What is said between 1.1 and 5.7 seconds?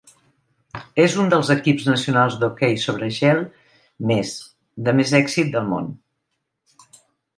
un dels equips nacionals d'hoquei sobre gel més de més èxit del